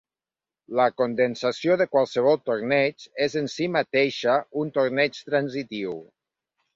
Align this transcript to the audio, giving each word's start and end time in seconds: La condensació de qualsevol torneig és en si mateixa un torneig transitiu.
La 0.77 0.85
condensació 1.01 1.75
de 1.81 1.85
qualsevol 1.91 2.39
torneig 2.51 3.05
és 3.27 3.35
en 3.41 3.51
si 3.59 3.67
mateixa 3.79 4.39
un 4.65 4.73
torneig 4.79 5.21
transitiu. 5.29 5.95